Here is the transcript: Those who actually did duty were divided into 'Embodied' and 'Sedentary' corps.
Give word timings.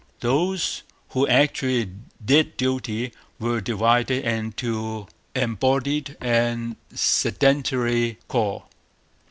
Those 0.21 0.81
who 1.09 1.27
actually 1.27 1.91
did 2.25 2.57
duty 2.57 3.13
were 3.37 3.61
divided 3.61 4.25
into 4.25 5.05
'Embodied' 5.35 6.17
and 6.19 6.75
'Sedentary' 6.91 8.17
corps. 8.27 8.63